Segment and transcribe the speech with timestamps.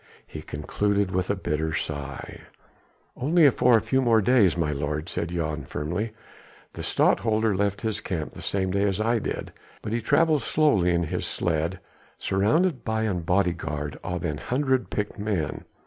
[0.25, 2.41] he concluded with a bitter sigh.
[3.15, 6.11] "Only for a few more days, my lord," said Jan firmly.
[6.73, 9.53] "The Stadtholder left his camp the same day as I did.
[9.83, 11.77] But he travels slowly, in his sledge,
[12.17, 15.65] surrounded by a bodyguard of an hundred picked men.